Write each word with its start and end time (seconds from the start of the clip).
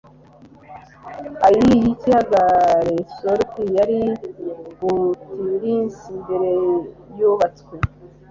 Ei 1.47 1.59
y'ikiyaga 1.69 2.43
Resort 2.87 3.53
yari 3.77 4.01
Butlins 4.79 5.97
mbere 6.21 6.49
yubatswe 7.17 7.75